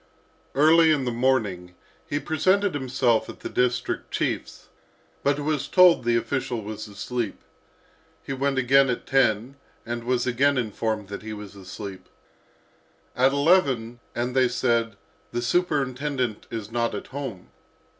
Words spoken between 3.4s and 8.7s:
the district chief's, but was told the official was asleep. He went